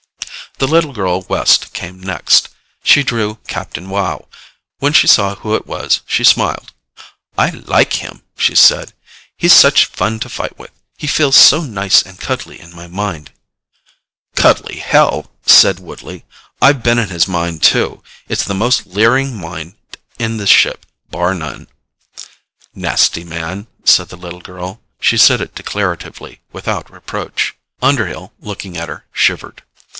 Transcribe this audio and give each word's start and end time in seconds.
The 0.57 0.67
little 0.67 0.93
girl 0.93 1.21
West 1.27 1.73
came 1.73 1.99
next. 2.01 2.49
She 2.83 3.01
drew 3.03 3.37
Captain 3.47 3.89
Wow. 3.89 4.27
When 4.79 4.93
she 4.93 5.07
saw 5.07 5.35
who 5.35 5.55
it 5.55 5.65
was, 5.65 6.01
she 6.05 6.23
smiled. 6.23 6.71
"I 7.35 7.49
like 7.51 7.93
him," 7.93 8.23
she 8.37 8.53
said. 8.55 8.93
"He's 9.37 9.53
such 9.53 9.85
fun 9.85 10.19
to 10.19 10.29
fight 10.29 10.57
with. 10.59 10.71
He 10.97 11.05
feels 11.07 11.35
so 11.35 11.61
nice 11.61 12.01
and 12.03 12.19
cuddly 12.19 12.59
in 12.59 12.75
my 12.75 12.87
mind." 12.87 13.31
"Cuddly, 14.35 14.77
hell," 14.79 15.31
said 15.45 15.79
Woodley. 15.79 16.25
"I've 16.61 16.83
been 16.83 16.99
in 16.99 17.09
his 17.09 17.27
mind, 17.27 17.63
too. 17.63 18.03
It's 18.27 18.45
the 18.45 18.55
most 18.55 18.87
leering 18.87 19.35
mind 19.37 19.75
in 20.19 20.37
this 20.37 20.49
ship, 20.49 20.85
bar 21.09 21.33
none." 21.33 21.67
"Nasty 22.73 23.23
man," 23.23 23.67
said 23.83 24.09
the 24.09 24.17
little 24.17 24.41
girl. 24.41 24.79
She 24.99 25.17
said 25.17 25.41
it 25.41 25.55
declaratively, 25.55 26.39
without 26.51 26.91
reproach. 26.91 27.55
Underhill, 27.81 28.31
looking 28.39 28.77
at 28.77 28.89
her, 28.89 29.05
shivered. 29.11 29.63